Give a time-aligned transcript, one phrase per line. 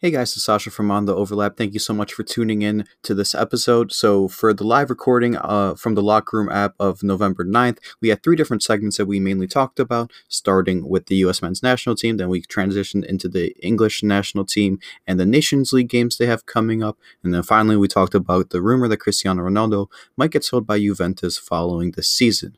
[0.00, 1.56] Hey guys, it's Sasha from On the Overlap.
[1.56, 3.90] Thank you so much for tuning in to this episode.
[3.90, 8.10] So, for the live recording uh, from the Locker Room app of November 9th, we
[8.10, 11.42] had three different segments that we mainly talked about, starting with the U.S.
[11.42, 12.16] men's national team.
[12.16, 16.46] Then we transitioned into the English national team and the Nations League games they have
[16.46, 16.96] coming up.
[17.24, 20.78] And then finally, we talked about the rumor that Cristiano Ronaldo might get sold by
[20.78, 22.56] Juventus following this season.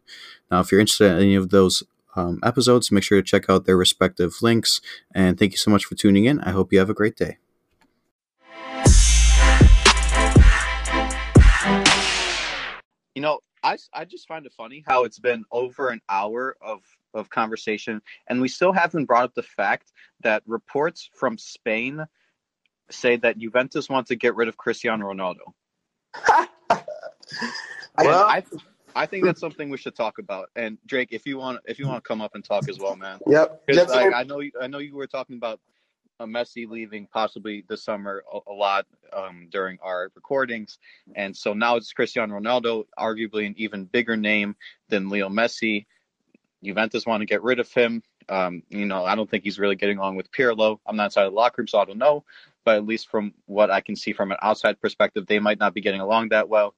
[0.50, 1.84] Now, if you're interested in any of those
[2.16, 2.90] um, episodes.
[2.90, 4.80] Make sure to check out their respective links.
[5.14, 6.40] And thank you so much for tuning in.
[6.40, 7.38] I hope you have a great day.
[13.14, 16.80] You know, I, I just find it funny how it's been over an hour of,
[17.12, 19.92] of conversation, and we still haven't brought up the fact
[20.22, 22.06] that reports from Spain
[22.90, 25.52] say that Juventus wants to get rid of Cristiano Ronaldo.
[27.98, 28.42] well, I,
[28.94, 30.50] I think that's something we should talk about.
[30.56, 32.96] And Drake, if you want, if you want to come up and talk as well,
[32.96, 33.18] man.
[33.26, 33.62] Yep.
[33.68, 35.60] Like, I know, you, I know you were talking about
[36.18, 40.78] a Messi leaving possibly this summer a, a lot um, during our recordings,
[41.14, 44.54] and so now it's Cristiano Ronaldo, arguably an even bigger name
[44.88, 45.86] than Leo Messi.
[46.62, 48.02] Juventus want to get rid of him.
[48.28, 50.78] Um, you know, I don't think he's really getting along with Pirlo.
[50.86, 52.24] I'm not inside the locker room, so I don't know.
[52.64, 55.72] But at least from what I can see from an outside perspective, they might not
[55.72, 56.74] be getting along that well.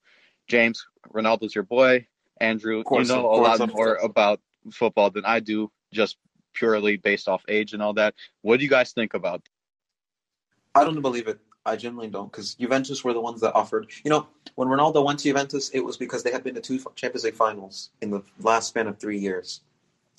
[0.46, 2.06] James, Ronaldo's your boy.
[2.40, 4.40] Andrew, course, you know a lot more about
[4.72, 6.16] football than I do, just
[6.54, 8.14] purely based off age and all that.
[8.42, 9.42] What do you guys think about?
[10.74, 11.38] I don't believe it.
[11.64, 13.88] I genuinely don't, because Juventus were the ones that offered.
[14.04, 16.80] You know, when Ronaldo went to Juventus, it was because they had been to two
[16.96, 19.60] Champions League finals in the last span of three years.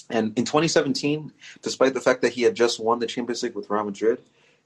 [0.10, 3.70] And in 2017, despite the fact that he had just won the Champions League with
[3.70, 4.22] Real Madrid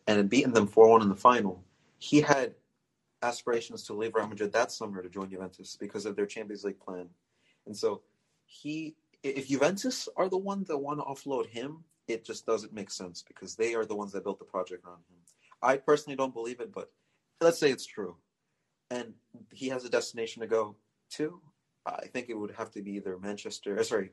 [0.05, 1.63] and had beaten them 4 1 in the final,
[1.97, 2.53] he had
[3.23, 6.79] aspirations to leave Real Madrid that summer to join Juventus because of their Champions League
[6.79, 7.09] plan.
[7.67, 8.01] And so
[8.45, 12.89] he, if Juventus are the ones that want to offload him, it just doesn't make
[12.89, 15.17] sense because they are the ones that built the project around him.
[15.61, 16.91] I personally don't believe it, but
[17.41, 18.15] let's say it's true.
[18.89, 19.13] And
[19.51, 20.75] he has a destination to go
[21.11, 21.41] to.
[21.85, 24.11] I think it would have to be either Manchester, uh, sorry,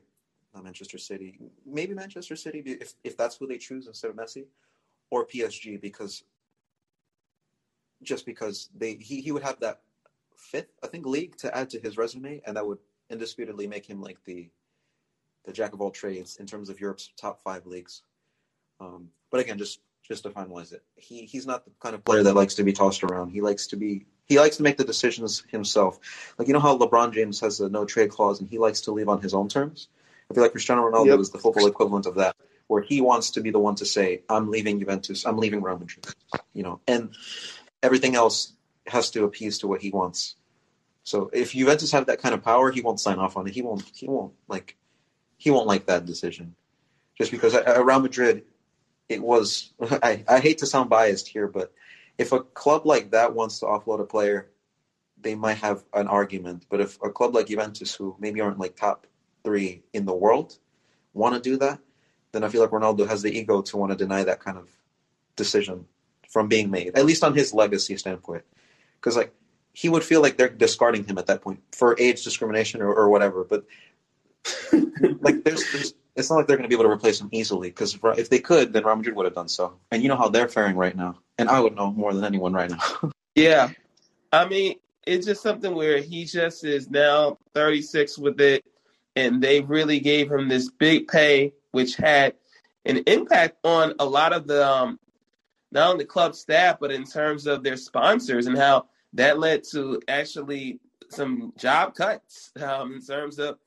[0.53, 4.45] not Manchester City, maybe Manchester City if, if that's who they choose instead of Messi,
[5.09, 6.23] or PSG because
[8.03, 9.81] just because they he, he would have that
[10.35, 12.79] fifth, I think, league to add to his resume, and that would
[13.09, 14.49] indisputably make him like the
[15.45, 18.01] the jack of all trades in terms of Europe's top five leagues.
[18.79, 22.23] Um, but again, just just to finalize it, he he's not the kind of player
[22.23, 23.29] that likes to be tossed around.
[23.29, 25.99] He likes to be he likes to make the decisions himself.
[26.37, 28.91] Like you know how LeBron James has a no trade clause and he likes to
[28.91, 29.87] leave on his own terms.
[30.29, 31.19] I feel like Cristiano Ronaldo yep.
[31.19, 32.35] is the football equivalent of that,
[32.67, 35.25] where he wants to be the one to say, "I'm leaving Juventus.
[35.25, 36.07] I'm leaving Real Madrid."
[36.53, 37.15] You know, and
[37.83, 38.53] everything else
[38.87, 40.35] has to appease to what he wants.
[41.05, 43.53] So if Juventus have that kind of power, he won't sign off on it.
[43.53, 43.83] He won't.
[43.95, 44.75] He won't like.
[45.37, 46.55] He won't like that decision,
[47.15, 48.43] just because at Real Madrid,
[49.07, 49.71] it was.
[50.03, 51.71] I, I hate to sound biased here, but
[52.17, 54.49] if a club like that wants to offload a player,
[55.21, 56.65] they might have an argument.
[56.69, 59.05] But if a club like Juventus, who maybe aren't like top
[59.43, 60.57] three in the world,
[61.13, 61.79] want to do that,
[62.31, 64.69] then I feel like Ronaldo has the ego to want to deny that kind of
[65.35, 65.85] decision
[66.29, 68.43] from being made, at least on his legacy standpoint.
[68.95, 69.35] Because like
[69.75, 73.09] he would feel like they're discarding him at that point for age discrimination or, or
[73.09, 73.43] whatever.
[73.43, 73.65] But
[75.19, 77.69] like, there's, there's, it's not like they're going to be able to replace him easily
[77.69, 79.77] because if they could, then Real Madrid would have done so.
[79.91, 82.53] And you know how they're faring right now, and I would know more than anyone
[82.53, 83.11] right now.
[83.35, 83.71] yeah,
[84.31, 84.75] I mean,
[85.05, 88.63] it's just something where he just is now 36 with it,
[89.17, 92.35] and they really gave him this big pay, which had
[92.85, 94.99] an impact on a lot of the um,
[95.73, 99.63] not only the club staff, but in terms of their sponsors and how that led
[99.71, 103.57] to actually some job cuts um, in terms of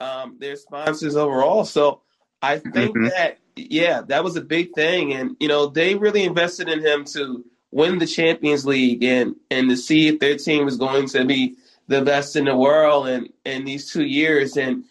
[0.00, 1.64] um, their sponsors overall.
[1.64, 2.02] So
[2.42, 3.08] I think mm-hmm.
[3.08, 7.04] that yeah, that was a big thing, and you know they really invested in him
[7.06, 11.24] to win the Champions League and and to see if their team was going to
[11.24, 11.56] be
[11.86, 14.84] the best in the world in in these two years, and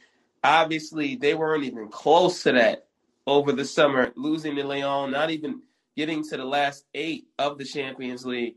[0.43, 2.87] obviously they weren't even close to that
[3.25, 5.61] over the summer, losing to Lyon, not even
[5.95, 8.55] getting to the last eight of the Champions League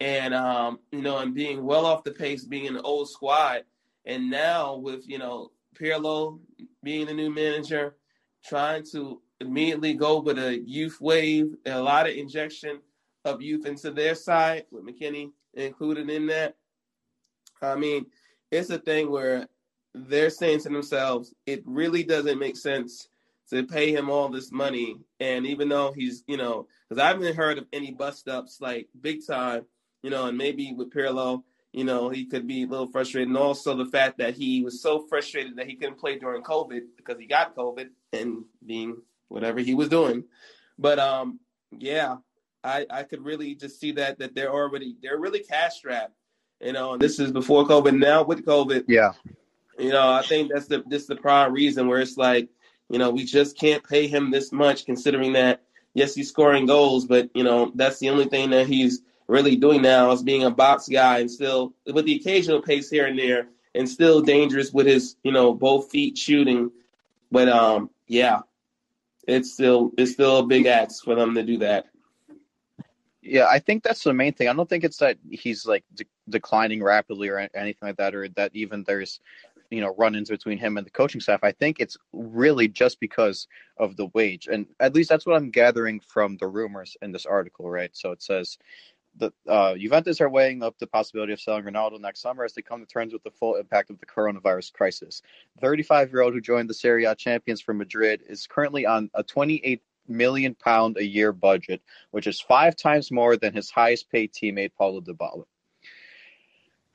[0.00, 3.64] and um, you know, and being well off the pace, being an old squad,
[4.04, 6.38] and now with you know Pirlo
[6.82, 7.96] being the new manager,
[8.44, 12.80] trying to immediately go with a youth wave, a lot of injection
[13.24, 16.56] of youth into their side, with McKennie included in that.
[17.62, 18.06] I mean,
[18.50, 19.48] it's a thing where
[19.94, 23.08] they're saying to themselves, it really doesn't make sense
[23.50, 24.96] to pay him all this money.
[25.20, 28.88] And even though he's, you know, because I haven't heard of any bust ups like
[29.00, 29.64] big time
[30.04, 33.28] you know, and maybe with Pirlo, you know, he could be a little frustrated.
[33.28, 36.82] And also the fact that he was so frustrated that he couldn't play during COVID
[36.98, 38.98] because he got COVID and being
[39.28, 40.24] whatever he was doing.
[40.78, 41.40] But um,
[41.70, 42.16] yeah,
[42.62, 46.12] I, I could really just see that that they're already they're really cash strapped.
[46.60, 47.98] You know, this is before COVID.
[47.98, 49.12] Now with COVID, yeah,
[49.78, 52.50] you know, I think that's the this the prime reason where it's like,
[52.90, 55.62] you know, we just can't pay him this much considering that
[55.94, 59.82] yes, he's scoring goals, but you know, that's the only thing that he's really doing
[59.82, 63.48] now is being a box guy and still with the occasional pace here and there
[63.74, 66.70] and still dangerous with his, you know, both feet shooting.
[67.30, 68.40] But um yeah,
[69.26, 71.86] it's still it's still a big ask for them to do that.
[73.22, 74.48] Yeah, I think that's the main thing.
[74.48, 78.28] I don't think it's that he's like de- declining rapidly or anything like that, or
[78.36, 79.18] that even there's,
[79.70, 81.40] you know, run-ins between him and the coaching staff.
[81.42, 83.48] I think it's really just because
[83.78, 87.24] of the wage, and at least that's what I'm gathering from the rumors in this
[87.24, 87.90] article, right?
[87.94, 88.58] So it says
[89.16, 92.62] the uh, Juventus are weighing up the possibility of selling Ronaldo next summer as they
[92.62, 95.22] come to terms with the full impact of the coronavirus crisis.
[95.60, 99.22] 35 year old who joined the Serie A champions from Madrid is currently on a
[99.22, 101.80] 28 million pound a year budget,
[102.10, 105.44] which is five times more than his highest paid teammate Paulo Dybala.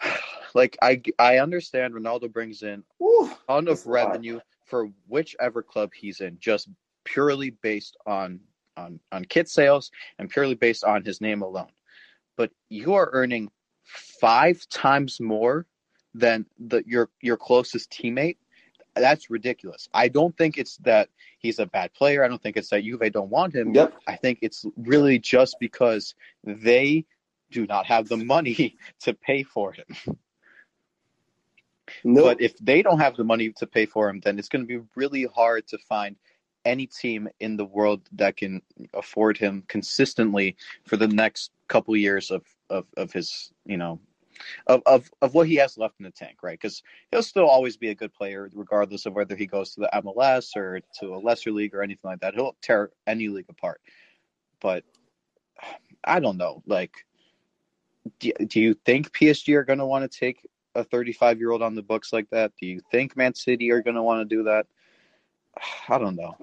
[0.54, 6.22] like I, I understand Ronaldo brings in a ton of revenue for whichever club he's
[6.22, 6.70] in, just
[7.06, 8.40] purely based on
[8.78, 9.90] on on kit sales
[10.20, 11.68] and purely based on his name alone
[12.40, 13.52] but you are earning
[13.84, 15.66] five times more
[16.14, 18.38] than the your your closest teammate.
[18.96, 19.90] That's ridiculous.
[19.94, 21.10] I don't think it's that
[21.40, 22.24] he's a bad player.
[22.24, 23.76] I don't think it's that Juve don't want him.
[23.76, 23.94] Yep.
[24.08, 26.16] I think it's really just because
[26.46, 27.04] they
[27.52, 30.18] do not have the money to pay for him.
[32.06, 32.24] Nope.
[32.24, 34.80] But if they don't have the money to pay for him, then it's going to
[34.80, 36.16] be really hard to find
[36.70, 38.62] any team in the world that can
[38.94, 40.56] afford him consistently
[40.86, 44.00] for the next couple years of, of, of his, you know,
[44.68, 46.60] of, of, of what he has left in the tank, right?
[46.60, 49.90] Because he'll still always be a good player, regardless of whether he goes to the
[49.96, 52.36] MLS or to a lesser league or anything like that.
[52.36, 53.82] He'll tear any league apart.
[54.62, 54.84] But
[56.04, 56.62] I don't know.
[56.66, 56.94] Like,
[58.20, 61.62] do, do you think PSG are going to want to take a 35 year old
[61.62, 62.54] on the books like that?
[62.60, 64.68] Do you think Man City are going to want to do that?
[65.90, 66.36] I don't know.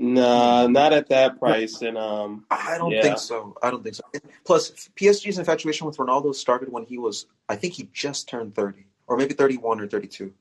[0.00, 1.82] Nah, not at that price.
[1.82, 3.02] And um, I don't Yeah.
[3.02, 3.56] think so.
[3.60, 4.04] I don't think so.
[4.44, 8.84] Plus, PSG's infatuation with Ronaldo started when he was, I think he just turned 30,
[9.08, 10.32] or maybe 31 or 32.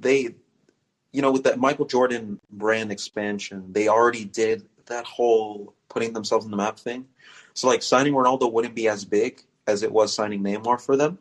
[0.00, 0.34] They,
[1.12, 6.46] you know, with that Michael Jordan brand expansion, they already did that whole putting themselves
[6.46, 7.06] on the map thing.
[7.52, 11.18] So, like, signing Ronaldo wouldn't be as big as it was signing Neymar for them.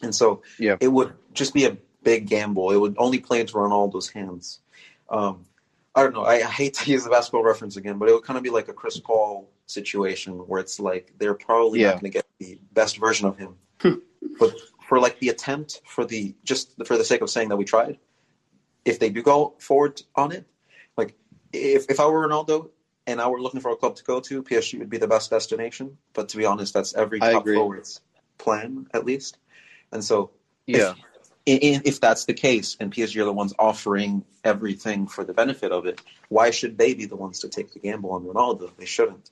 [0.00, 0.76] And so, Yeah.
[0.80, 2.70] it would just be a big gamble.
[2.70, 4.60] It would only play into Ronaldo's hands.
[5.08, 5.46] Um,
[6.00, 6.22] I don't know.
[6.24, 8.50] I, I hate to use the basketball reference again, but it would kind of be
[8.50, 11.90] like a Chris Paul situation where it's like they're probably Yeah.
[11.90, 13.56] not going to get the best version of him.
[13.80, 13.94] Hmm.
[14.38, 14.54] but
[14.88, 17.98] for like the attempt, for the just for the sake of saying that we tried,
[18.84, 20.46] if they do go forward on it,
[20.96, 21.14] like
[21.52, 22.70] if if I were Ronaldo
[23.06, 25.30] and I were looking for a club to go to, PSG would be the best
[25.30, 25.96] destination.
[26.12, 28.00] But to be honest, that's every top forward's
[28.38, 29.38] plan at least.
[29.92, 30.30] And so
[30.66, 30.92] Yeah.
[30.92, 30.96] if,
[31.50, 35.72] if, if that's the case and PSG are the ones offering everything for the benefit
[35.72, 38.70] of it, why should they be the ones to take the gamble on Ronaldo?
[38.76, 39.30] They shouldn't.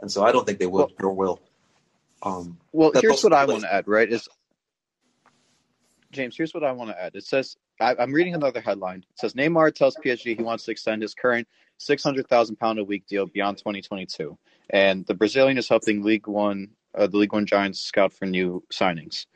[0.00, 1.40] And so I don't think they would or will.
[2.22, 4.10] Um, Well, here's what I want to add, right?
[4.10, 4.28] Is
[6.10, 7.14] James, here's what I want to add.
[7.14, 9.00] It says I, I'm reading another headline.
[9.10, 11.46] It says Neymar tells PSG he wants to extend his current
[11.78, 14.36] 600,000 pound a week deal beyond 2022,
[14.70, 18.64] and the Brazilian is helping League One, uh, the League One Giants scout for new
[18.72, 19.26] signings.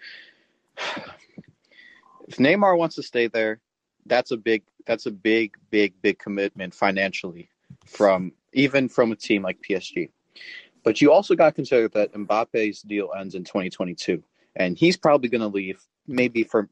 [2.28, 3.60] If Neymar wants to stay there,
[4.06, 7.48] that's a big, that's a big, big, big commitment financially
[7.86, 10.10] from even from a team like PSG.
[10.84, 14.22] But you also got to consider that Mbappe's deal ends in 2022,
[14.56, 16.68] and he's probably going to leave, maybe for,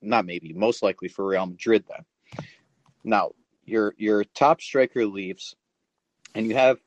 [0.00, 2.46] not maybe, most likely for Real Madrid then.
[3.02, 3.32] Now,
[3.64, 5.56] your your top striker leaves,
[6.34, 6.78] and you have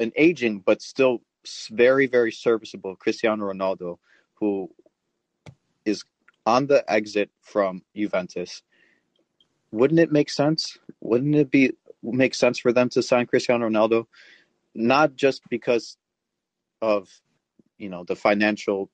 [0.00, 1.22] an aging but still
[1.70, 3.98] very very serviceable Cristiano Ronaldo,
[4.34, 4.70] who
[6.46, 8.62] on the exit from Juventus.
[9.70, 10.78] Wouldn't it make sense?
[11.00, 11.72] Wouldn't it be
[12.02, 14.06] make sense for them to sign Cristiano Ronaldo?
[14.74, 15.96] not just because
[16.82, 17.08] of
[17.78, 18.90] you know the financial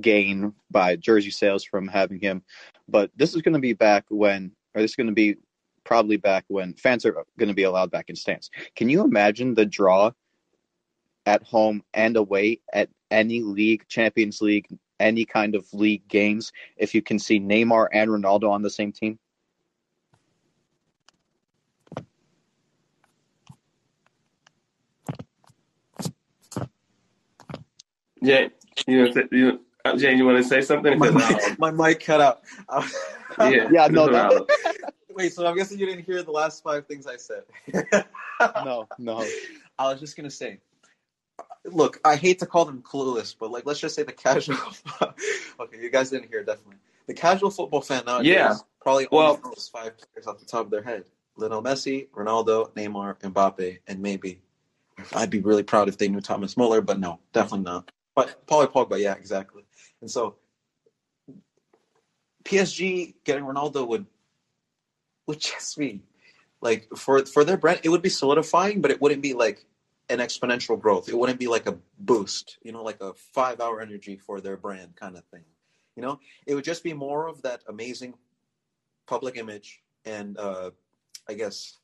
[0.00, 2.42] gain by jersey sales from having him
[2.88, 5.34] but this is going to be back when or this is going to be
[5.82, 9.54] probably back when fans are going to be allowed back in stands can you imagine
[9.54, 10.10] the draw
[11.26, 14.66] at home and away at any league champions league
[15.00, 18.92] any kind of league games if you can see neymar and ronaldo on the same
[18.92, 19.18] team
[28.22, 28.50] Jay,
[28.86, 30.98] you know, you, uh, Jay, you want to say something?
[30.98, 31.14] my, 'Cause,
[31.58, 32.42] mic, my mic cut out.
[33.40, 34.46] yeah, Yeah, no, no,
[35.10, 37.44] Wait, so I'm guessing you didn't hear the last five things I said.
[38.64, 39.26] no no
[39.78, 40.60] I was just gonna say,
[41.64, 44.56] look, I hate to call them clueless, but like, let's just say the casual.
[45.60, 46.76] okay, you guys didn't hear definitely.
[47.06, 48.56] The casual football fan nowadays Yeah.
[48.80, 51.04] probably Well- knows five players off the top of their head:
[51.36, 54.40] Lionel Messi, Ronaldo, Neymar, Mbappe, and maybe.
[55.14, 57.90] I'd be really proud if they knew Thomas Muller, but no, definitely not.
[58.14, 59.64] But Paulie Pogba, yeah, exactly.
[60.02, 60.36] And so,
[62.44, 64.06] PSG getting Ronaldo would
[65.26, 66.02] would just be
[66.60, 69.64] like for for their brand, it would be solidifying, but it wouldn't be like
[70.10, 71.08] an exponential growth.
[71.08, 74.56] It wouldn't be like a boost, you know, like a five hour energy for their
[74.56, 75.44] brand kind of thing.
[75.96, 78.14] You know, it would just be more of that amazing
[79.06, 80.70] public image and uh,
[81.28, 81.78] I guess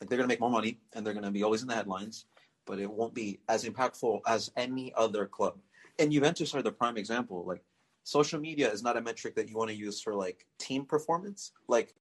[0.00, 2.26] like they're gonna make more money and they're gonna be always in the headlines,
[2.66, 5.58] but it won't be as impactful as any other club.
[5.98, 7.44] And Juventus are the prime example.
[7.46, 7.62] Like
[8.04, 11.52] social media is not a metric that you want to use for like team performance.
[11.68, 11.94] Like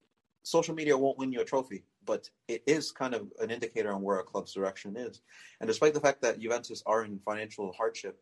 [0.43, 4.01] social media won't win you a trophy, but it is kind of an indicator on
[4.01, 5.21] where a club's direction is.
[5.59, 8.19] And despite the fact that Juventus are in financial hardship,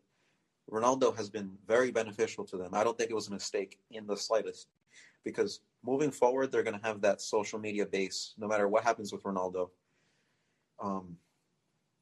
[0.69, 2.73] Ronaldo has been very beneficial to them.
[2.73, 4.67] I don't think it was a mistake in the slightest
[5.23, 9.11] because moving forward, they're going to have that social media base no matter what happens
[9.11, 9.69] with Ronaldo.
[10.81, 11.17] Um,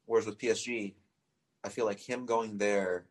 [0.06, 0.94] whereas with PSG,
[1.64, 3.06] I feel like him going there,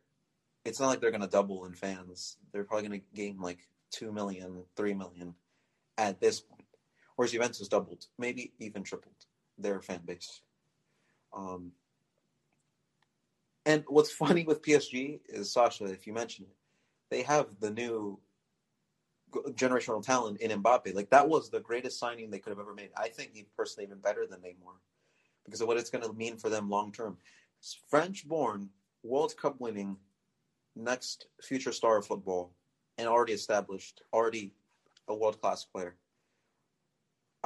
[0.65, 2.37] it's not like they're going to double in fans.
[2.51, 3.59] They're probably going to gain like
[3.91, 5.33] 2 million, 3 million
[5.97, 6.56] at this point.
[7.17, 9.25] Whereas Juventus doubled, maybe even tripled
[9.57, 10.41] their fan base.
[11.35, 11.71] Um,
[13.65, 16.55] and what's funny with PSG is Sasha, if you mention it,
[17.09, 18.19] they have the new
[19.53, 20.93] generational talent in Mbappe.
[20.93, 22.91] Like that was the greatest signing they could have ever made.
[22.95, 24.77] I think he personally even better than Neymar
[25.43, 27.17] because of what it's going to mean for them long term.
[27.89, 28.69] French-born,
[29.01, 29.97] World Cup winning,
[30.75, 32.53] next future star of football,
[32.99, 34.53] and already established, already
[35.07, 35.95] a world-class player.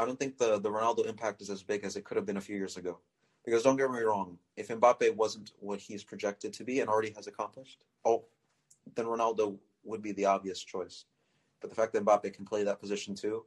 [0.01, 2.38] I don't think the the Ronaldo impact is as big as it could have been
[2.38, 2.98] a few years ago.
[3.46, 7.12] Because don't get me wrong, if Mbappe wasn't what he's projected to be and already
[7.12, 8.25] has accomplished, oh,
[8.96, 11.05] then Ronaldo would be the obvious choice.
[11.60, 13.46] But the fact that Mbappe can play that position too,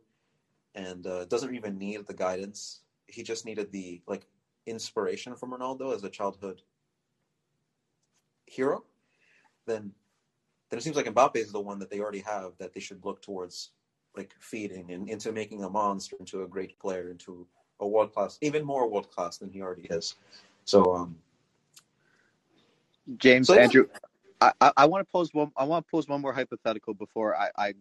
[0.76, 4.26] and uh, doesn't even need the guidance, he just needed the like
[4.66, 6.62] inspiration from Ronaldo as a childhood
[8.46, 8.84] hero.
[9.66, 9.90] Then,
[10.70, 13.04] then it seems like Mbappe is the one that they already have that they should
[13.04, 13.70] look towards,
[14.16, 17.47] like feeding and into making a monster into a great player into
[17.80, 20.14] a world class, even more world class than he already is.
[20.64, 21.16] So, um,
[23.18, 23.62] James, So, yeah.
[23.62, 23.87] Andrew,
[24.40, 25.50] I, I, I want to pose one.
[25.56, 27.75] I want to pose one more hypothetical before I, I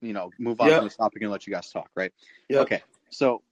[0.00, 0.76] you know, move on Yeah.
[0.76, 1.88] from this topic and let you guys talk.
[1.94, 2.12] Right?
[2.48, 2.60] Yeah.
[2.60, 2.82] Okay.
[3.10, 3.42] So,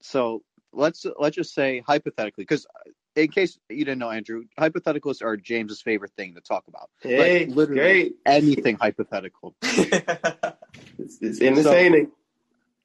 [0.00, 2.66] so let's let's just say hypothetically, because
[3.14, 6.88] in case you didn't know, Andrew, hypotheticals are James's favorite thing to talk about.
[7.00, 8.14] Hey, literally- great.
[8.24, 9.54] Anything hypothetical.
[11.04, 12.10] It's, it's entertaining.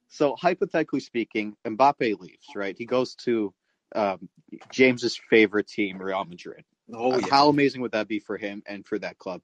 [0.10, 2.48] So hypothetically speaking, Mbappe leaves.
[2.56, 2.76] Right?
[2.78, 3.54] He goes to
[3.96, 4.30] um,
[4.72, 6.64] James's favorite team, Real Madrid.
[6.94, 9.44] oh yeah, How amazing would that be for him and for that club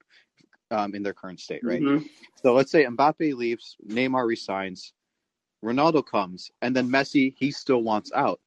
[0.70, 1.80] um, in their current state, right?
[1.80, 2.08] Mhm.
[2.42, 4.92] So let's say Mbappe leaves, Neymar resigns,
[5.64, 8.40] Ronaldo comes, and then Messi, he still wants out.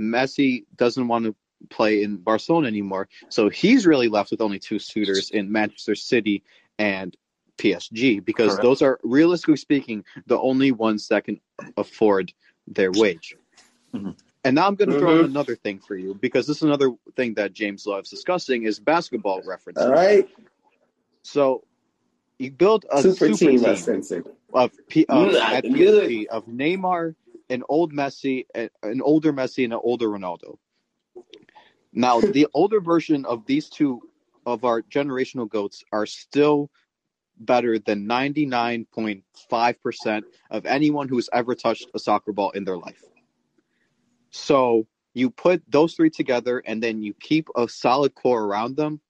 [0.00, 1.36] Messi doesn't want to
[1.70, 6.44] play in Barcelona anymore, so he's really left with only two suitors in Manchester City
[6.78, 7.16] and
[7.58, 8.62] PSG because Correct.
[8.62, 11.40] those are, realistically speaking, the only ones that can
[11.76, 12.32] afford
[12.66, 13.36] their wage.
[13.94, 14.16] Mhm.
[14.44, 15.24] And now I'm going to throw in Mhm.
[15.26, 19.42] another thing for you because this is another thing that James loves discussing is basketball
[19.44, 19.84] references.
[19.84, 20.28] All right.
[21.22, 21.64] So
[22.38, 24.18] you build a super, super, team team,
[24.52, 25.64] of, P- of at.
[25.64, 27.14] PSG of Neymar,
[27.50, 30.58] an old Messi, a- an older Messi, and an older Ronaldo.
[31.92, 34.02] Now, the older version of these two
[34.44, 36.70] of our generational goats are still
[37.44, 43.02] better than 99.5% of anyone who's ever touched a soccer ball in their life.
[44.30, 49.00] So you put those three together and then you keep a solid core around them.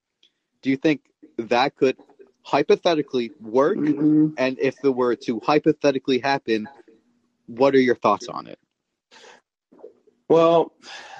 [0.63, 1.03] Do you think
[1.39, 1.97] that could
[2.43, 3.79] hypothetically work?
[3.79, 4.35] Mhm.
[4.37, 6.69] And if it were to hypothetically happen,
[7.47, 8.59] what are your thoughts on it?
[10.29, 10.73] Well,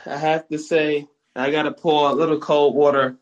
[0.07, 3.19] I have to say, I got to pour a little cold water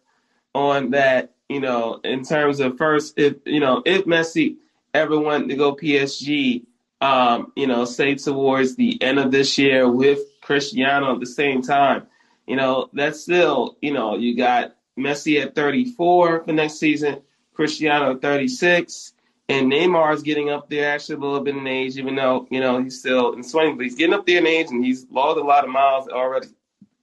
[0.55, 4.59] on that, you know, in terms of first, if, you know, if Messi
[4.95, 6.62] ever wanted to go PSG,
[7.00, 11.61] um, you know, say towards the end of this year with Cristiano at the same
[11.61, 12.07] time,
[12.47, 17.21] you know, that's still, you know, you got Messi at 34 for next season,
[17.52, 19.12] Cristiano at 36.
[19.49, 22.61] And Neymar is getting up there actually a little bit in age, even though, you
[22.61, 25.40] know, he's still in swing, but he's getting up there in age and he's logged
[25.40, 26.47] a lot of miles already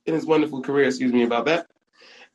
[0.05, 0.87] in his wonderful career.
[0.87, 1.67] Excuse me about that.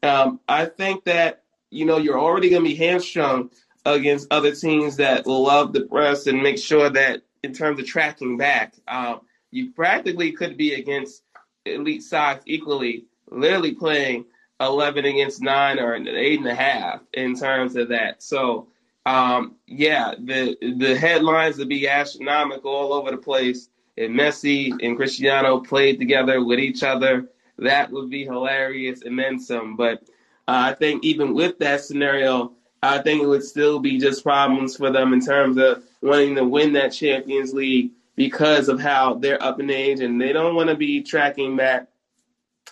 [0.03, 1.42] Um, I think that,
[1.73, 3.51] you know, you're already going to be hamstrung
[3.85, 7.87] against other teams that will love the press and make sure that in terms of
[7.87, 11.23] tracking back, um, you practically could be against
[11.65, 14.25] elite sides equally, literally playing
[14.61, 18.23] eleven against nine or eight and a half in terms of that.
[18.23, 18.69] So
[19.05, 23.69] um, yeah, the the headlines would be astronomical all over the place.
[23.97, 29.39] If Messi and Cristiano played together with each other, that would be hilarious and then
[29.39, 29.77] some.
[29.77, 30.03] But
[30.49, 34.77] uh, I think even with that scenario, I think it would still be just problems
[34.77, 39.43] for them in terms of wanting to win that Champions League because of how they're
[39.43, 41.89] up in age and they don't want to be tracking back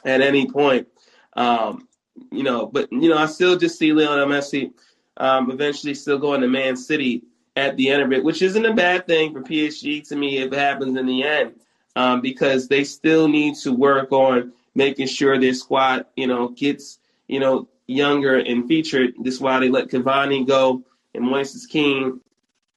[0.04, 0.88] at any point.
[1.34, 1.88] Um,
[2.30, 4.72] you know, but you know, I still just see Lionel Messi
[5.16, 7.22] um, eventually still going to Man City
[7.56, 10.52] at the end of it, which isn't a bad thing for PSG to me if
[10.52, 11.54] it happens in the end,
[11.96, 16.98] um, because they still need to work on making sure their squad, you know, gets,
[17.30, 19.14] you know, younger and featured.
[19.22, 20.82] This is why they let Cavani go
[21.14, 22.20] and Moises Kean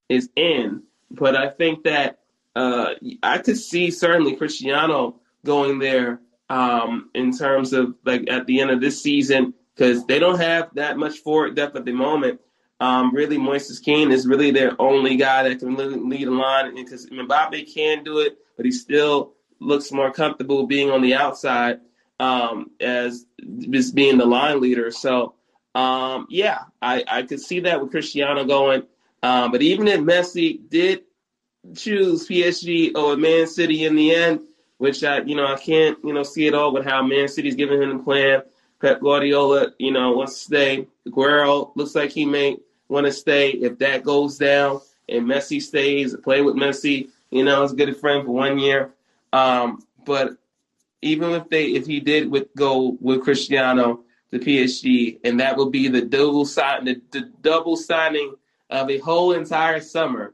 [0.09, 0.83] is in.
[1.09, 2.19] But I think that
[2.55, 2.93] uh,
[3.23, 8.69] I could see certainly Cristiano going there um, in terms of like at the end
[8.69, 12.39] of this season because they don't have that much forward depth at the moment.
[12.79, 15.75] Um, really, Moises Kean is really their only guy that can
[16.09, 20.91] lead a line because Mbappe can do it, but he still looks more comfortable being
[20.91, 21.79] on the outside
[22.19, 23.25] um, as
[23.59, 24.91] just being the line leader.
[24.91, 25.35] So,
[25.75, 28.83] um, yeah, I, I could see that with Cristiano going.
[29.21, 31.03] Um, but even if Messi did
[31.75, 34.41] choose PSG or Man City in the end,
[34.77, 37.55] which I, you know, I can't, you know, see it all with how Man City's
[37.55, 38.43] giving him the plan.
[38.81, 40.87] Pep Guardiola, you know, wants to stay.
[41.09, 42.57] Guerrero looks like he may
[42.89, 43.51] want to stay.
[43.51, 47.95] If that goes down and Messi stays, play with Messi, you know, as a good
[47.97, 48.91] friend for one year.
[49.31, 50.31] Um, but
[51.03, 55.71] even if they, if he did with go with Cristiano to PSG, and that would
[55.71, 58.35] be the double sign, the, the double signing
[58.69, 60.33] of a whole entire summer.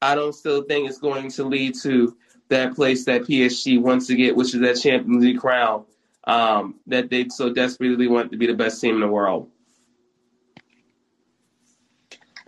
[0.00, 2.16] I don't still think it's going to lead to
[2.48, 5.84] that place that PSG wants to get, which is that Champions League crown
[6.24, 9.48] um, that they so desperately want to be the best team in the world.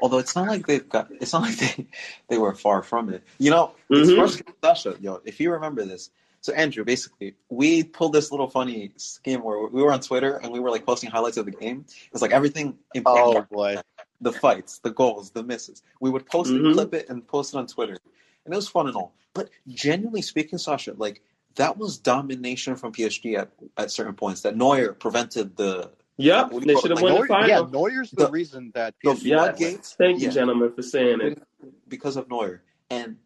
[0.01, 1.87] Although it's not like they've got, it's not like they,
[2.29, 3.23] they were far from it.
[3.39, 4.53] You know, mm-hmm.
[4.63, 6.11] Sasha, yo, if you remember this.
[6.45, 10.53] So Andrew, basically, we pulled this little funny scheme where we were on Twitter and
[10.53, 11.87] we were like posting highlights of the game.
[11.89, 12.77] It was like everything.
[13.07, 13.79] Oh boy!
[14.21, 15.83] The fights, the goals, the misses.
[16.01, 16.67] We would post mm-hmm.
[16.67, 17.97] it, clip it, and post it on Twitter,
[18.45, 19.15] and it was fun and all.
[19.33, 21.23] But genuinely speaking, Sasha, like
[21.55, 24.43] that was domination from PSG at, at certain points.
[24.43, 25.93] That Neuer prevented the.
[26.19, 27.49] Yep, they should have won the final.
[27.49, 29.95] Yeah, Neuer's the, the reason that the floodgates.
[29.95, 31.43] Thank you, yeah, gentlemen, for saying it.
[31.89, 33.17] Because of Neuer, and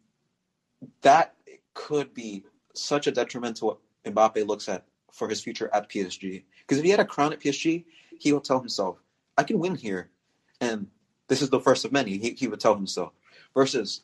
[1.02, 1.34] that
[1.74, 2.44] could be
[2.80, 6.44] such a detriment to what Mbappe looks at for his future at PSG.
[6.60, 7.84] Because if he had a crown at PSG,
[8.18, 8.98] he will tell himself,
[9.36, 10.10] "I can win here,"
[10.60, 10.86] and
[11.28, 12.18] this is the first of many.
[12.18, 13.12] He, he would tell himself.
[13.54, 14.02] Versus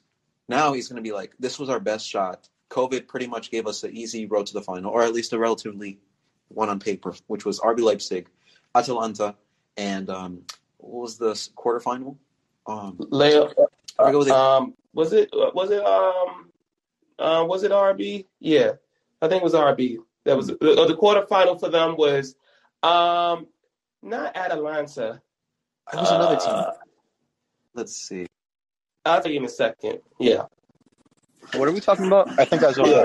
[0.48, 2.48] now, he's going to be like, "This was our best shot.
[2.70, 5.38] COVID pretty much gave us the easy road to the final, or at least a
[5.38, 5.98] relatively
[6.48, 8.28] one on paper, which was RB Leipzig,
[8.74, 9.36] Atalanta,
[9.76, 10.42] and um,
[10.78, 12.16] what was the quarterfinal?
[12.66, 14.32] Um, Leo, uh, was, it?
[14.32, 16.50] Um, was it was it um
[17.18, 18.26] uh, was it RB?
[18.40, 18.72] Yeah,
[19.22, 19.98] I think it was RB.
[20.24, 22.34] That was the, the quarterfinal for them was
[22.82, 23.46] um
[24.02, 25.20] not Atalanta.
[25.92, 26.54] It was another team.
[26.54, 26.72] Uh,
[27.74, 28.26] Let's see.
[29.04, 30.00] I'll tell you in a second.
[30.18, 30.44] Yeah.
[31.54, 32.38] What are we talking about?
[32.38, 33.04] I think I was on yeah.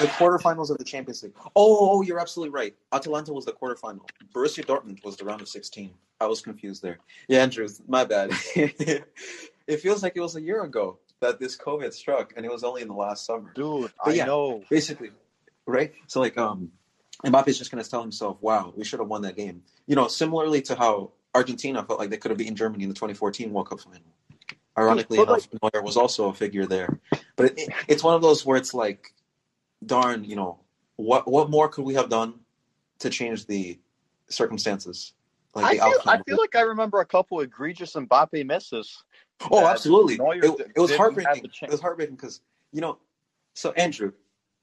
[0.00, 1.34] the quarterfinals of the Champions League.
[1.54, 2.74] Oh, you're absolutely right.
[2.92, 4.00] Atalanta was the quarterfinal.
[4.34, 5.92] Borussia Dortmund was the round of 16.
[6.20, 6.98] I was confused there.
[7.28, 8.30] Yeah, Andrew, my bad.
[8.56, 12.64] it feels like it was a year ago that this COVID struck, and it was
[12.64, 13.52] only in the last summer.
[13.54, 14.62] Dude, but I yeah, know.
[14.70, 15.10] Basically,
[15.66, 15.92] right?
[16.06, 16.72] So like, um,
[17.24, 20.62] Mbappe's just gonna tell himself, "Wow, we should have won that game." You know, similarly
[20.62, 23.80] to how Argentina felt like they could have beaten Germany in the 2014 World Cup
[23.80, 24.00] final.
[24.76, 27.00] Ironically enough, like, Neuer was also a figure there.
[27.34, 29.12] But it, it, it's one of those where it's like,
[29.84, 30.60] darn, you know,
[30.96, 32.34] what what more could we have done
[33.00, 33.78] to change the
[34.28, 35.14] circumstances?
[35.54, 39.02] Like I, feel, I feel like I remember a couple egregious Mbappe misses.
[39.50, 40.14] Oh, absolutely.
[40.14, 41.50] It, it, was heartbreaking.
[41.62, 42.40] It was heartbreaking because
[42.72, 42.98] you know.
[43.54, 44.12] So Andrew,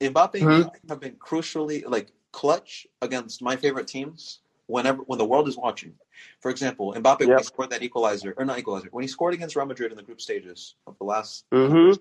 [0.00, 0.88] Mbappe mm-hmm.
[0.88, 5.94] have been crucially like clutch against my favorite teams whenever when the world is watching.
[6.40, 7.28] For example, Mbappe yep.
[7.28, 9.96] when he scored that equalizer or not equalizer when he scored against Real Madrid in
[9.96, 11.98] the group stages of the last mm-hmm.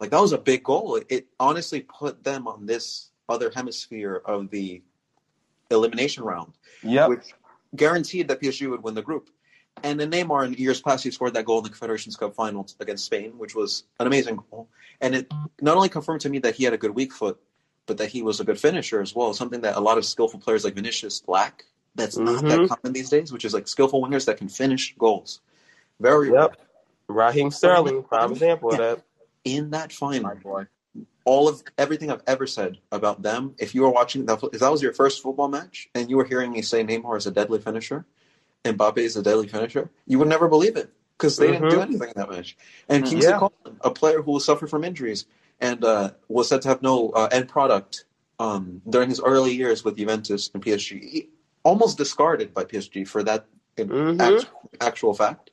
[0.00, 0.96] like that was a big goal.
[0.96, 4.82] It, it honestly put them on this other hemisphere of the
[5.70, 6.52] elimination round,
[6.82, 7.08] yep.
[7.08, 7.34] which
[7.74, 9.30] guaranteed that PSG would win the group.
[9.82, 12.66] And then Neymar in years past, he scored that goal in the Confederations Cup final
[12.80, 14.68] against Spain, which was an amazing goal.
[15.00, 17.38] And it not only confirmed to me that he had a good weak foot,
[17.86, 19.32] but that he was a good finisher as well.
[19.34, 21.64] Something that a lot of skillful players like Vinicius lack.
[21.94, 22.24] That's mm-hmm.
[22.24, 22.66] not that mm-hmm.
[22.66, 25.40] common these days, which is like skillful wingers that can finish goals.
[26.00, 26.56] Very yep.
[27.08, 29.02] Raheem Sterling, prime example of that.
[29.44, 30.66] In that final,
[31.28, 34.72] all of everything I've ever said about them, if you were watching that, if that
[34.72, 37.58] was your first football match and you were hearing me say Neymar is a deadly
[37.60, 38.06] finisher,
[38.64, 41.82] Mbappe is a deadly finisher, you would never believe it because they didn't do Mhm.
[41.82, 42.56] anything in that match.
[42.88, 43.38] And Kingsley Yeah.
[43.38, 45.26] Coman, a player who suffered from injuries
[45.60, 48.06] and uh, was said to have no uh, end product
[48.40, 51.28] um, during his early years with Juventus and PSG, he
[51.62, 53.44] almost discarded by PSG for that
[53.76, 54.18] Mhm.
[54.18, 54.46] act-
[54.80, 55.50] actual fact,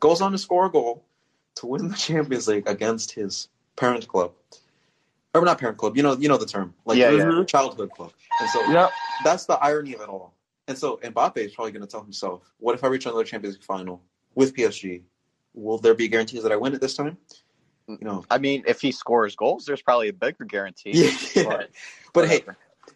[0.00, 1.04] goes on to score a goal
[1.56, 4.32] to win the Champions League against his parent club.
[5.32, 7.44] Or not parent club, you know, you know the term, like Yeah, yeah.
[7.44, 8.12] Childhood club.
[8.40, 8.92] And so Yep.
[9.24, 10.34] that's the irony of it all.
[10.66, 13.56] And so Mbappe is probably going to tell himself, "What if I reach another Champions
[13.56, 14.02] League final
[14.34, 15.02] with PSG?
[15.54, 17.16] Will there be guarantees that I win it this time?"
[17.88, 20.92] You know, I mean, if he scores goals, there's probably a bigger guarantee.
[20.94, 21.10] yeah.
[21.44, 21.70] But,
[22.12, 22.44] But hey,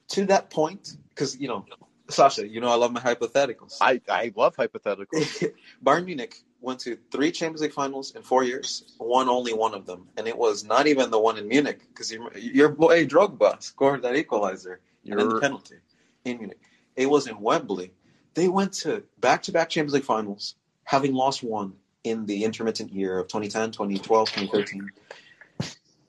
[0.08, 1.64] to that point, because you know,
[2.10, 3.78] Sasha, you know I love my hypotheticals.
[3.80, 5.52] I I love hypotheticals.
[5.84, 9.86] Bayern Munich went to three Champions League finals in four years, won only one of
[9.86, 14.02] them, and it was not even the one in Munich because your boy Drogba scored
[14.02, 15.76] that equalizer and then the penalty
[16.24, 16.60] in Munich.
[16.96, 17.92] It was in Wembley.
[18.34, 23.28] They went to back-to-back Champions League finals, having lost one in the intermittent year of
[23.28, 24.90] 2010, 2012, 2013,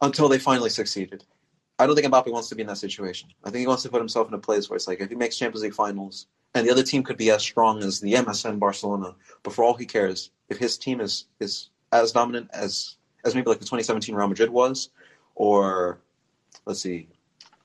[0.02, 1.24] until they finally succeeded.
[1.78, 3.30] I don't think Mbappe wants to be in that situation.
[3.44, 5.16] I think he wants to put himself in a place where it's like if he
[5.16, 8.60] makes Champions League finals and the other team could be as strong as the MSN
[8.60, 13.34] Barcelona, but for all he cares, if his team is is as dominant as as
[13.36, 14.90] maybe like the 2017 Real Madrid was,
[15.34, 16.00] or
[16.66, 17.08] let's see,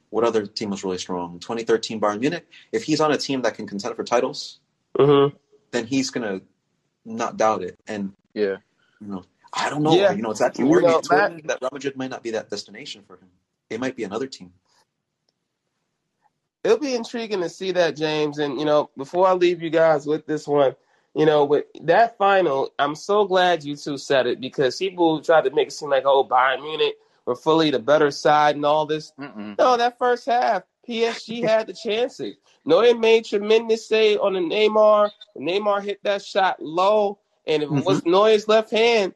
[0.08, 1.38] what other team was really strong?
[1.38, 2.46] 2013 Bayern Munich.
[2.72, 4.60] If he's on a team that can contend for titles,
[4.98, 5.34] Mhm.
[5.70, 6.40] then he's gonna
[7.04, 7.78] not doubt it.
[7.86, 8.56] And Yeah.
[9.00, 9.94] you know, I don't know.
[9.94, 10.12] Yeah.
[10.12, 12.48] You know, it's actually You worrying know, Matt- that Real Madrid might not be that
[12.50, 13.30] destination for him.
[13.68, 14.52] It might be another team.
[16.62, 18.38] it'll be intriguing to see that, James.
[18.38, 20.76] And you know, before I leave you guys with this one,
[21.14, 25.44] you know, with that final, I'm so glad you two said it because people tried
[25.44, 26.94] to make it seem like, oh, Bayern Munich
[27.26, 29.12] were fully the better side and all this.
[29.18, 29.58] Mm-mm.
[29.58, 32.36] No, that first half, PSG had the chances.
[32.64, 35.10] Neuer made tremendous save on the Neymar.
[35.36, 38.10] Neymar hit that shot low, and if it was mm-hmm.
[38.10, 39.14] Neuer's left hand,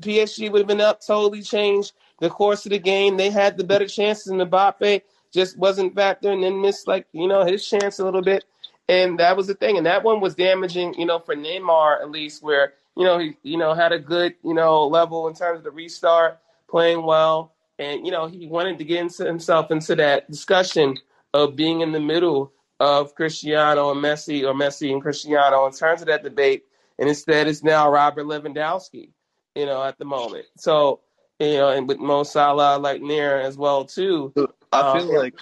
[0.00, 3.16] PSG would have been up, totally changed the course of the game.
[3.16, 7.06] They had the better chances, and Mbappe just wasn't back there and then missed like
[7.12, 8.44] you know his chance a little bit.
[8.88, 12.10] And that was the thing, and that one was damaging, you know, for Neymar at
[12.10, 15.58] least, where you know he you know had a good you know level in terms
[15.58, 16.38] of the restart,
[16.70, 20.98] playing well, and you know he wanted to get into himself into that discussion
[21.34, 26.02] of being in the middle of Cristiano and Messi or Messi and Cristiano in terms
[26.02, 26.64] of that debate,
[26.98, 29.10] and instead it's now Robert Lewandowski,
[29.56, 30.46] you know, at the moment.
[30.58, 31.00] So
[31.40, 34.32] you know, and with Mo Salah like near as well too.
[34.72, 35.34] I feel Uh, like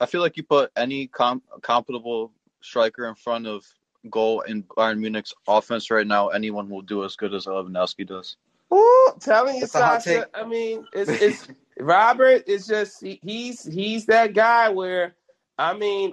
[0.00, 3.64] I feel like you put any com- compatible striker in front of
[4.10, 8.36] goal in Bayern Munich's offense right now, anyone will do as good as Lewandowski does.
[8.72, 10.26] Ooh, telling you, That's a hot Sasha.
[10.34, 11.48] I mean, it's it's
[11.80, 15.14] Robert is just he, he's he's that guy where
[15.58, 16.12] I mean,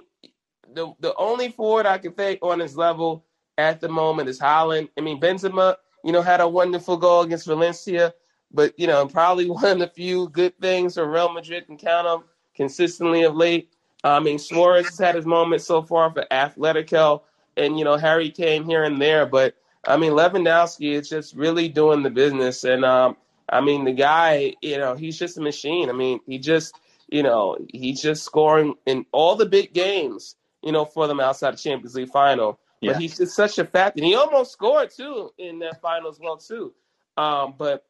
[0.72, 3.24] the the only forward I can think on his level
[3.58, 4.88] at the moment is Haaland.
[4.96, 8.14] I mean, Benzema, you know, had a wonderful goal against Valencia,
[8.50, 12.06] but you know, probably one of the few good things for Real Madrid can count
[12.06, 13.75] on consistently of late.
[14.10, 17.22] I mean, Suarez has had his moments so far for Atletico,
[17.56, 19.54] and you know, Harry Kane here and there, but
[19.86, 23.16] I mean, Lewandowski is just really doing the business, and um,
[23.48, 25.88] I mean, the guy, you know, he's just a machine.
[25.88, 26.74] I mean, he just,
[27.08, 31.52] you know, he's just scoring in all the big games, you know, for them outside
[31.52, 32.58] the Champions League final.
[32.80, 32.92] Yeah.
[32.92, 36.18] But he's just such a factor, and he almost scored too in that final as
[36.20, 36.74] well too.
[37.16, 37.84] Um, but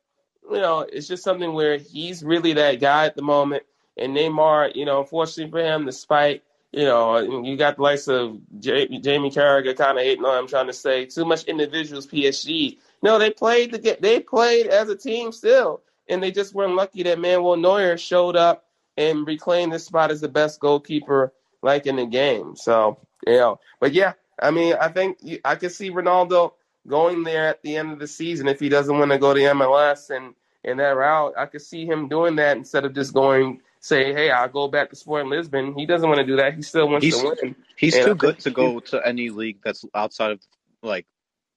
[0.51, 3.65] you know, it's just something where he's really that guy at the moment.
[3.97, 8.39] And Neymar, you know, unfortunately for him, despite you know, you got the likes of
[8.61, 12.77] Jamie Carragher kind of hating on him, trying to say too much individuals PSG.
[13.03, 16.75] No, they played to get they played as a team still, and they just weren't
[16.75, 21.33] lucky that Manuel Neuer showed up and reclaimed this spot as the best goalkeeper
[21.63, 22.57] like in the game.
[22.57, 26.53] So you know, but yeah, I mean, I think I could see Ronaldo
[26.87, 29.41] going there at the end of the season if he doesn't want to go to
[29.41, 31.35] MLS and in that route.
[31.39, 34.91] I could see him doing that instead of just going say, "Hey, I'll go back
[34.91, 36.55] to Sporting Lisbon." He doesn't want to do that.
[36.55, 37.57] He still wants He's- to win.
[37.77, 40.41] He's And too good to go to any league that's outside of
[40.83, 41.07] like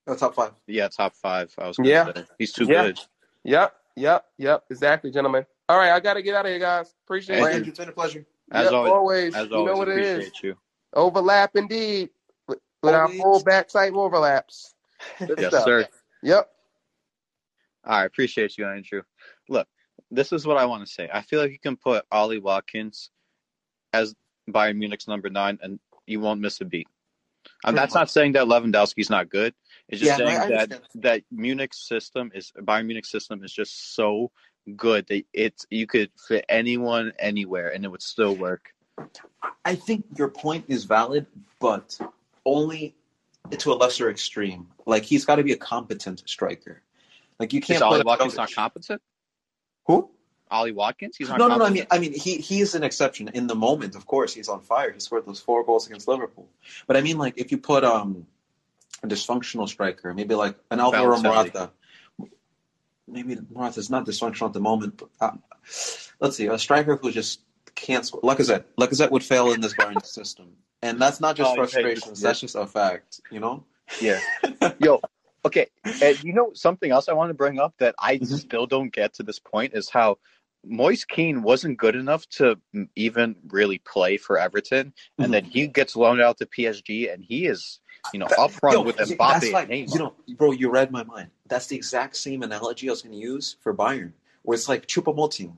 [0.08, 0.52] No, top five.
[0.68, 1.54] yeah top five.
[1.58, 2.14] I was gonna Yeah.
[2.14, 2.84] say he's too Yeah.
[2.88, 3.00] good.
[3.44, 4.66] Yep, yep, yep.
[4.70, 5.46] Exactly, gentlemen.
[5.68, 6.94] All right, I got to get out of here, guys.
[7.06, 7.58] Appreciate All Thank right, it.
[7.58, 8.26] Andrew, it's been a pleasure.
[8.52, 9.36] As Yep, always- always.
[9.36, 10.32] As you always, know what it is.
[10.44, 10.58] you.
[10.94, 12.10] Overlap indeed,
[12.48, 14.74] with, with our full back type overlaps.
[15.20, 15.64] Yes, stuff.
[15.64, 15.88] sir.
[16.24, 16.50] Yep.
[17.86, 19.04] I appreciate you, Andrew.
[20.12, 21.10] This is what I want to say.
[21.12, 23.12] I feel like you can put Ollie Watkins
[23.94, 24.16] as
[24.50, 26.88] Bayern Munich's number nine, and you won't miss a beat.
[27.64, 29.54] And that's not saying that Lewandowski's not good.
[29.88, 30.82] It's just Yeah, saying that understand.
[30.96, 34.32] that Munich's system is Bayern Munich's system is just so
[34.76, 38.74] good that it's you could fit anyone anywhere and it would still work.
[39.66, 41.26] I think your point is valid,
[41.60, 42.00] but
[42.46, 42.96] only
[43.52, 44.68] to a lesser extreme.
[44.86, 46.82] Like he's got to be a competent striker.
[47.40, 47.78] Like you can't.
[47.78, 49.02] Is Ollie Watkins not competent?
[49.90, 50.12] Who?
[50.52, 51.16] Ollie Watkins?
[51.18, 51.66] He's not No, no, no.
[51.66, 53.96] I mean, I mean, he he is an exception in the moment.
[53.96, 54.92] Of course, he's on fire.
[54.92, 56.48] He scored those four goals against Liverpool.
[56.88, 58.28] But I mean, like, if you put um
[59.04, 61.18] a dysfunctional striker, maybe like an Alvaro.
[61.22, 61.72] Morata.
[63.08, 65.32] Maybe Morata's not dysfunctional at the moment, but uh,
[66.20, 67.42] let's see, a striker who just
[67.74, 68.22] can't score.
[68.22, 68.66] Lacazette.
[68.80, 70.48] Lacazette would fail in this Bayern system,
[70.84, 72.06] and that's not just Oh, you hate frustrations.
[72.06, 73.22] this- That's just a fact.
[73.32, 73.64] You know.
[74.00, 74.20] Yeah.
[74.80, 75.02] Yo,
[75.46, 75.68] okay.
[76.02, 78.40] And you know something else I want to bring up that I Mhm.
[78.40, 80.18] still don't get to this point is how
[80.66, 82.58] Moise Kean wasn't good enough to
[82.96, 85.24] even really play for Everton, Mhm.
[85.24, 87.80] and then he gets loaned out to PSG, and he is,
[88.14, 89.94] you know, up front Yo, with Mbappe like, and Neymar.
[89.94, 91.32] you know, bro, you read my mind.
[91.48, 94.88] That's the exact same analogy I was going to use for Bayern, where it's like
[94.88, 95.58] Choupo-Moting,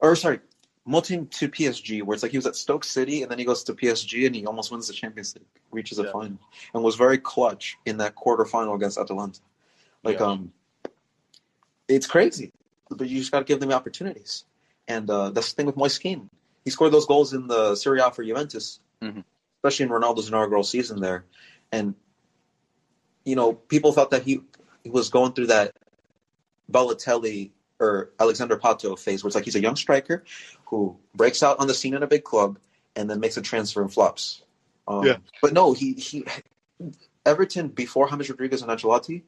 [0.00, 0.40] or sorry,
[0.86, 3.64] Moting to PSG, where it's like he was at Stoke City and then he goes
[3.64, 6.38] to PSG and he almost wins the Champions League, reaches a final,
[6.74, 9.40] and was very clutch in that quarterfinal against Atalanta.
[10.02, 10.26] Like, Yeah.
[10.26, 10.52] um,
[11.88, 12.52] it's crazy,
[12.90, 14.44] but you just got to give them opportunities,
[14.86, 16.28] and uh, that's the thing with Moise Kean.
[16.64, 19.24] He scored those goals in the Serie A for Juventus, Mhm.
[19.58, 21.24] especially in Ronaldo's inaugural season there,
[21.72, 21.94] and
[23.24, 24.42] you know, people thought that he,
[24.82, 25.72] he was going through that
[26.70, 30.24] Balotelli or Alexandre Pato phase, where it's like he's a young striker
[30.66, 32.58] who breaks out on the scene in a big club
[32.96, 34.42] and then makes a transfer and flops.
[34.86, 35.16] Um, Yeah.
[35.42, 36.24] But no, he he
[37.26, 39.22] Everton before James Rodriguez and Ancelotti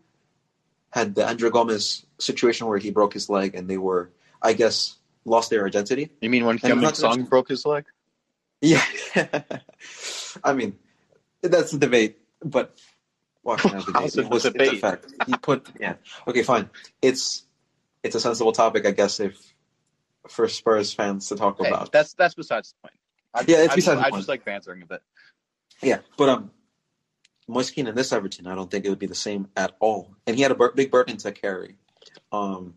[0.90, 4.96] had the André Gomes situation where he broke his leg and they were, I guess,
[5.24, 6.10] lost their identity.
[6.20, 7.84] You mean when And Kim not to Song mention- broke his leg?
[8.60, 8.82] Yeah.
[10.44, 10.78] I mean,
[11.42, 12.76] that's a debate, but
[13.58, 14.16] can debate?
[14.16, 15.06] It a was, it's a fact.
[15.26, 15.94] He put yeah.
[16.26, 16.70] Okay, fine.
[17.02, 17.44] It's
[18.06, 19.54] it's a sensible topic, I guess, if
[20.28, 21.92] for Spurs fans to talk Hey, about.
[21.92, 22.98] that's that's besides the point.
[23.34, 24.20] I, Yeah, it's I, besides just, the I point.
[24.20, 25.02] just like bantering a bit.
[25.82, 26.50] Yeah, but um,
[27.48, 30.14] Moise Kean in this Everton, I don't think it would be the same at all.
[30.26, 31.76] And he had a bur- big burden to carry.
[32.32, 32.74] Um,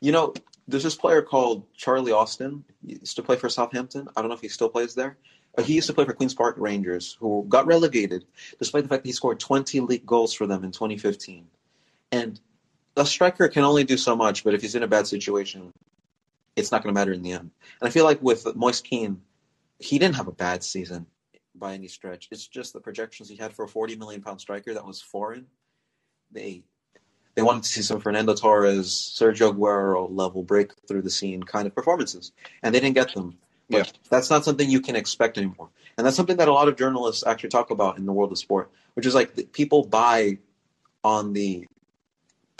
[0.00, 0.32] you know,
[0.66, 2.64] there's this player called Charlie Austin.
[2.84, 4.08] He used to play for Southampton.
[4.16, 5.18] I don't know if he still plays there.
[5.54, 8.24] But he used to play for Queens Park Rangers, who got relegated,
[8.60, 11.46] despite the fact that he scored 20 league goals for them in 2015.
[12.12, 12.40] And
[12.96, 15.72] a striker can only do so much, but if he's in a bad situation,
[16.56, 17.50] it's not going to matter in the end.
[17.80, 19.22] And I feel like with Moise Kean,
[19.78, 21.06] he didn't have a bad season
[21.54, 22.28] by any stretch.
[22.30, 25.46] It's just the projections he had for a 40 million pound striker that was foreign.
[26.30, 26.62] They
[27.36, 31.66] they wanted to see some Fernando Torres, Sergio Aguero level break through the scene kind
[31.66, 33.38] of performances, and they didn't get them.
[33.70, 33.92] But Yeah.
[34.10, 37.24] that's not something you can expect anymore, and that's something that a lot of journalists
[37.24, 40.38] actually talk about in the world of sport, which is like people buy
[41.04, 41.66] on the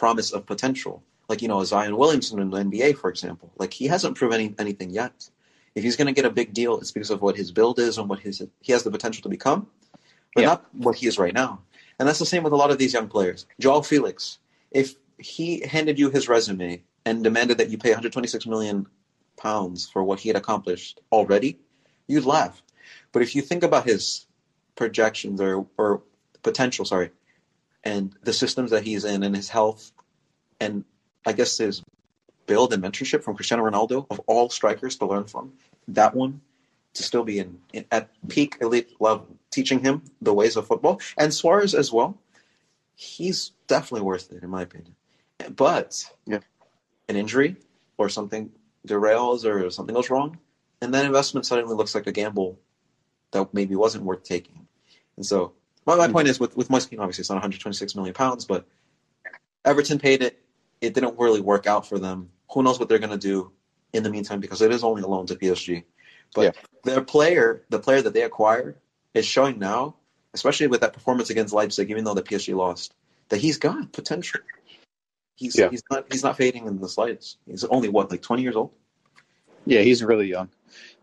[0.00, 1.02] promise of potential.
[1.28, 4.54] Like you know Zion Williamson in the NBA, for example, like he hasn't proven any,
[4.58, 5.28] anything yet.
[5.76, 7.98] If he's going to get a big deal, it's because of what his build is
[7.98, 9.60] and what his he has the potential to become,
[10.34, 10.46] but Yeah.
[10.52, 11.60] not what he is right now.
[11.98, 13.46] And that's the same with a lot of these young players.
[13.60, 14.38] Joao Felix,
[14.70, 18.86] if he handed you his resume and demanded that you pay 126 million
[19.36, 21.58] pounds for what he had accomplished already,
[22.08, 22.62] you'd laugh.
[23.12, 24.26] But if you think about his
[24.76, 26.02] projections or or
[26.42, 27.10] potential, sorry,
[27.84, 29.92] and the systems that he's in and his health,
[30.60, 30.84] and
[31.26, 31.82] I guess his
[32.46, 35.52] build and mentorship from Cristiano Ronaldo of all strikers to learn from,
[35.88, 36.40] that one
[36.94, 41.00] to still be in, in at peak elite level, teaching him the ways of football,
[41.16, 42.18] and Suarez as well.
[42.96, 44.94] He's definitely worth it, in my opinion.
[45.54, 46.40] But Yeah.
[47.08, 47.56] an injury
[47.96, 48.52] or something
[48.86, 50.38] derails or something goes wrong,
[50.82, 52.58] and that investment suddenly looks like a gamble
[53.30, 54.66] that maybe wasn't worth taking.
[55.16, 55.52] And so,
[55.86, 58.66] my, my point is with with Moise obviously it's not 126 million pounds, but
[59.64, 60.38] Everton paid it.
[60.80, 62.30] It didn't really work out for them.
[62.52, 63.52] Who knows what they're going to do
[63.92, 65.84] in the meantime because it is only a loan to PSG.
[66.34, 66.62] But Yeah.
[66.84, 68.76] their player, the player that they acquired,
[69.14, 69.96] is showing now,
[70.32, 72.94] especially with that performance against Leipzig, even though the PSG lost,
[73.28, 74.40] that he's got potential.
[75.36, 75.70] He's Yeah.
[75.70, 77.38] he's not he's not fading in the slightest.
[77.46, 78.72] He's only what like 20 years old.
[79.66, 80.50] Yeah, he's really young.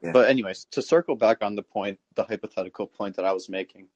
[0.01, 0.11] Yeah.
[0.11, 3.87] But anyways, to circle back on the point, the hypothetical point that I was making,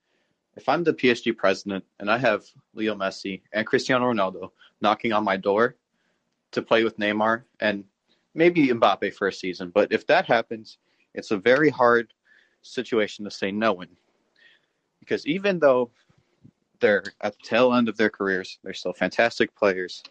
[0.55, 5.23] if I'm the PSG president and I have Leo Messi and Cristiano Ronaldo knocking on
[5.23, 5.75] my door
[6.51, 7.83] to play with Neymar and
[8.33, 10.77] maybe Mbappe for a season, but if that happens,
[11.13, 12.13] it's a very hard
[12.61, 13.89] situation to say no in.
[14.99, 15.91] Because even though
[16.79, 20.03] they're at the tail end of their careers, they're still fantastic players.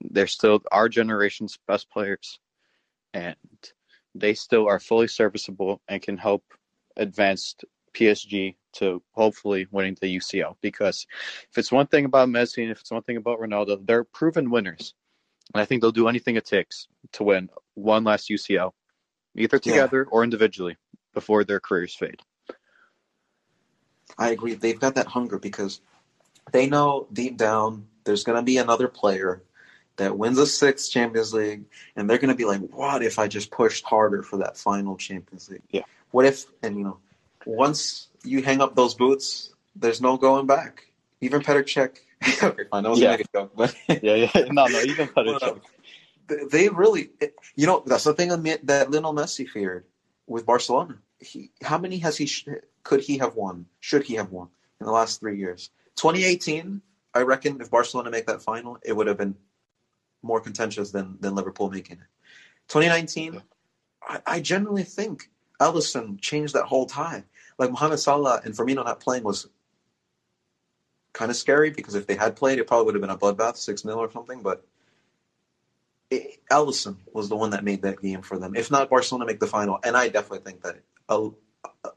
[0.00, 2.38] They're still our generation's best players.
[3.14, 3.36] And
[4.14, 6.44] they still are fully serviceable and can help
[6.96, 7.54] advance
[7.92, 10.56] PSG to hopefully winning the UCL.
[10.60, 11.06] Because
[11.50, 14.50] if it's one thing about Messi and if it's one thing about Ronaldo, they're proven
[14.50, 14.94] winners.
[15.54, 18.72] And I think they'll do anything it takes to win one last UCL,
[19.34, 19.72] either Yeah.
[19.72, 20.76] together or individually,
[21.14, 22.20] before their careers fade.
[24.16, 24.54] I agree.
[24.54, 25.80] They've got that hunger because
[26.52, 29.42] they know deep down there's going to be another player
[29.96, 31.64] that wins a sixth Champions League,
[31.96, 34.96] and they're going to be like, "What if I just pushed harder for that final
[34.96, 35.62] Champions League?
[35.70, 35.82] Yeah.
[36.10, 36.98] What if?" And you know,
[37.48, 40.84] once you hang up those boots, there's no going back.
[41.20, 41.98] Even Petr Cech.
[42.42, 42.82] okay, fine.
[42.82, 43.14] That was Yeah.
[43.14, 44.30] a joke, but Yeah, yeah.
[44.50, 45.60] No, no, even Petr uh, Cech.
[46.28, 47.10] they- they really,
[47.56, 49.84] you know, that's the thing that Lionel Messi feared
[50.26, 50.98] with Barcelona.
[51.20, 52.26] He, how many has he?
[52.26, 52.46] sh-
[52.84, 53.66] Could he have won?
[53.80, 55.70] Should he have won in the last three years?
[55.96, 56.82] 2018,
[57.14, 59.34] I reckon, if Barcelona make that final, it would have been
[60.22, 62.08] more contentious than than Liverpool making it.
[62.68, 63.40] 2019, Yeah.
[64.06, 67.24] I, I genuinely think Alisson changed that whole tie.
[67.58, 69.48] Like Mohamed Salah and Firmino not playing was
[71.12, 73.56] kind of scary because if they had played, it probably would have been a bloodbath,
[73.56, 74.42] six 0 or something.
[74.42, 74.64] But
[76.10, 78.54] it, Alisson was the one that made that game for them.
[78.54, 80.76] If not, Barcelona make the final, and I definitely think that
[81.08, 81.30] a,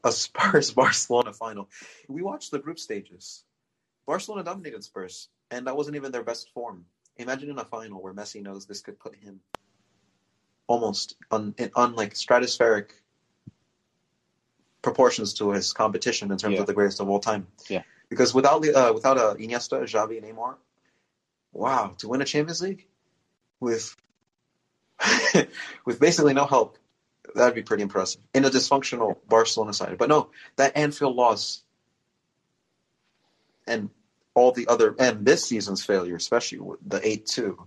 [0.02, 1.68] a Spurs Barcelona final.
[2.08, 3.44] We watched the group stages.
[4.06, 6.86] Barcelona dominated Spurs, and that wasn't even their best form.
[7.16, 9.40] Imagine in a final where Messi knows this could put him
[10.66, 12.90] almost on on like stratospheric
[14.82, 16.60] proportions to his competition in terms Yeah.
[16.60, 17.46] of the greatest of all time.
[17.68, 17.82] Yeah.
[18.08, 20.56] Because without uh, without uh, Iniesta, Xavi, and Neymar,
[21.52, 22.86] wow, to win a Champions League
[23.60, 23.96] with
[25.86, 26.76] with basically no help,
[27.34, 29.96] that'd be pretty impressive in a dysfunctional Barcelona side.
[29.98, 31.62] But no, that Anfield loss
[33.66, 33.88] and
[34.34, 37.66] all the other and this season's failure, especially the eight two,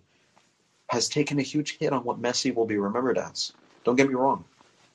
[0.89, 3.51] has taken a huge hit on what Messi will be remembered as.
[3.83, 4.45] Don't get me wrong,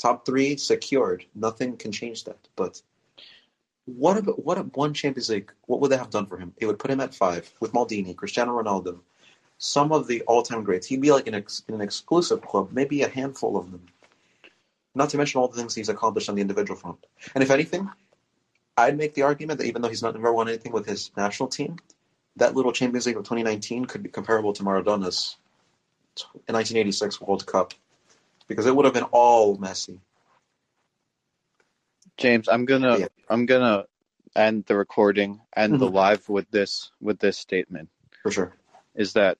[0.00, 2.38] top three secured, nothing can change that.
[2.56, 2.80] But
[3.84, 5.52] what about what a one Champions League?
[5.66, 6.54] What would that have done for him?
[6.58, 9.00] It would put him at five with Maldini, Cristiano Ronaldo,
[9.58, 10.86] some of the all-time greats.
[10.86, 13.86] He'd be like an ex, in an exclusive club, maybe a handful of them.
[14.94, 16.98] Not to mention all the things he's accomplished on the individual front.
[17.34, 17.88] And if anything,
[18.76, 21.48] I'd make the argument that even though he's not never won anything with his national
[21.48, 21.76] team,
[22.36, 25.36] that little Champions League of 2019 could be comparable to Maradona's
[26.46, 27.74] 1986 World Cup
[28.50, 30.00] because it would have been all Messi.
[32.18, 33.06] James, I'm gonna Yeah.
[33.30, 33.86] I'm gonna
[34.34, 35.94] end the recording and the Mhm.
[35.94, 37.88] live with this with this statement
[38.22, 38.56] For sure.
[38.94, 39.38] is that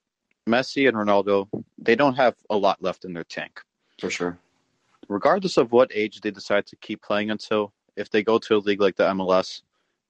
[0.49, 3.61] Messi and Ronaldo they don't have a lot left in their tank.
[3.99, 4.39] For sure.
[5.09, 8.59] Regardless of what age they decide to keep playing until, if they go to a
[8.59, 9.63] league like the MLS,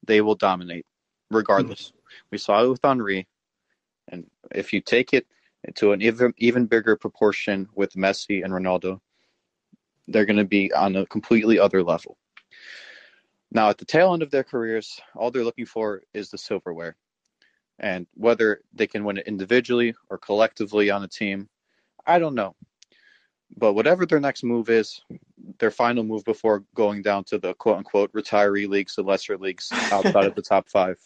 [0.04, 0.84] they will dominate.
[1.30, 1.92] Regardless,
[2.30, 3.26] we saw it with Henry,
[4.08, 5.26] and if you take it
[5.74, 9.00] to an even even bigger proportion with Messi and Ronaldo,
[10.08, 12.16] they're going to be on a completely other level.
[13.52, 16.96] Now, at the tail end of their careers, all they're looking for is the silverware.
[17.80, 21.48] And whether they can win it individually or collectively on a team,
[22.06, 22.54] I don't know.
[23.56, 25.02] But whatever their next move is,
[25.58, 29.68] their final move before going down to the quote unquote retiree leagues, the lesser leagues
[29.90, 30.98] outside of the top five,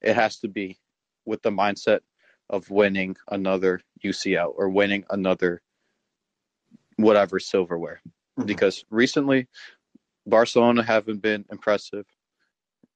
[0.00, 0.78] it has to be
[1.24, 2.00] with the mindset
[2.50, 5.62] of winning another UCL or winning another
[6.96, 8.02] whatever silverware
[8.38, 8.46] Mhm.
[8.46, 9.48] because recently
[10.26, 12.06] Barcelona haven't been impressive,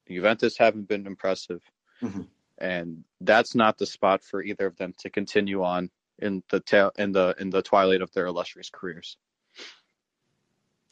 [0.08, 1.62] Juventus haven't been impressive,
[2.02, 2.28] Mhm.
[2.58, 6.92] and that's not the spot for either of them to continue on in the tail
[6.96, 9.16] in the in the twilight of their illustrious careers.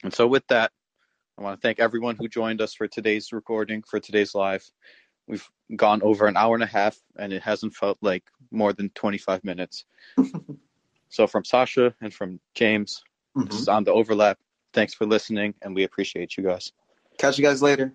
[0.02, 0.72] And so, with that,
[1.38, 4.68] I want to thank everyone who joined us for today's recording, for today's live.
[5.26, 8.90] We've gone over an hour and a half, and it hasn't felt like more than
[8.90, 9.84] 25 minutes.
[11.08, 13.02] so, from Sasha and from James,
[13.36, 13.48] Mhm.
[13.48, 14.38] this is on the overlap.
[14.72, 16.72] Thanks for listening, and we appreciate you guys.
[17.18, 17.92] Catch you guys later.